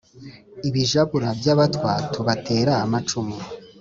Ibijabura 0.67 1.29
by'abatwa 1.39 1.91
tubatera 2.13 2.73
amacumu 2.83 3.37